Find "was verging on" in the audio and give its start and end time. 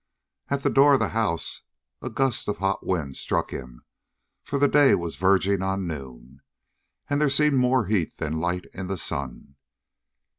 4.95-5.85